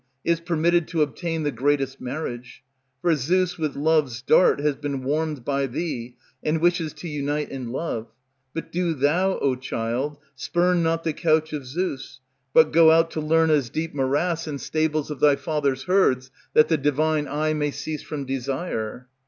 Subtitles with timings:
[0.23, 2.63] is permitted to obtain The greatest marriage.
[3.03, 7.71] For Zeus with love's dart Has been warmed by thee, and wishes to unite In
[7.71, 8.07] love;
[8.51, 12.19] but do thou, O child, spurn not the couch Of Zeus,
[12.51, 16.77] but go out to Lerna's deep Morass, and stables of thy father's herds, That the
[16.77, 19.07] divine eye may cease from desire."